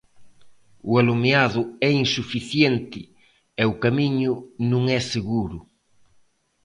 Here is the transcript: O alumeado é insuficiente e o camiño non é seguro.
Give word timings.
O 0.89 0.91
alumeado 1.01 1.61
é 1.87 1.91
insuficiente 2.03 3.01
e 3.61 3.63
o 3.71 3.79
camiño 3.83 4.33
non 4.71 4.83
é 4.97 4.99
seguro. 5.13 5.57